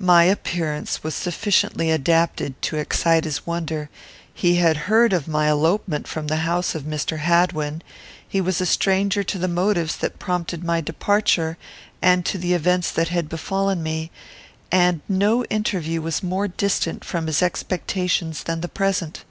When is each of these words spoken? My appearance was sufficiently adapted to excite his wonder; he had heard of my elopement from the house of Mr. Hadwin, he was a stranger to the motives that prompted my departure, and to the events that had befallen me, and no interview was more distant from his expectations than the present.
My 0.00 0.24
appearance 0.24 1.04
was 1.04 1.14
sufficiently 1.14 1.88
adapted 1.92 2.60
to 2.62 2.74
excite 2.78 3.22
his 3.22 3.46
wonder; 3.46 3.88
he 4.34 4.56
had 4.56 4.76
heard 4.90 5.12
of 5.12 5.28
my 5.28 5.48
elopement 5.48 6.08
from 6.08 6.26
the 6.26 6.38
house 6.38 6.74
of 6.74 6.82
Mr. 6.82 7.18
Hadwin, 7.18 7.82
he 8.28 8.40
was 8.40 8.60
a 8.60 8.66
stranger 8.66 9.22
to 9.22 9.38
the 9.38 9.46
motives 9.46 9.96
that 9.98 10.18
prompted 10.18 10.64
my 10.64 10.80
departure, 10.80 11.56
and 12.02 12.26
to 12.26 12.38
the 12.38 12.54
events 12.54 12.90
that 12.90 13.10
had 13.10 13.28
befallen 13.28 13.80
me, 13.80 14.10
and 14.72 15.00
no 15.08 15.44
interview 15.44 16.02
was 16.02 16.24
more 16.24 16.48
distant 16.48 17.04
from 17.04 17.28
his 17.28 17.40
expectations 17.40 18.42
than 18.42 18.62
the 18.62 18.68
present. 18.68 19.22